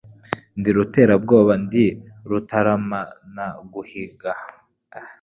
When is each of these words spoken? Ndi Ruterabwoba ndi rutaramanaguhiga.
Ndi 0.59 0.69
Ruterabwoba 0.77 1.53
ndi 1.63 1.85
rutaramanaguhiga. 2.29 4.31